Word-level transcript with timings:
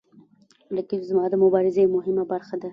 رقیب 0.77 1.01
زما 1.09 1.23
د 1.29 1.33
مبارزې 1.43 1.83
مهمه 1.95 2.23
برخه 2.31 2.55
ده 2.61 2.69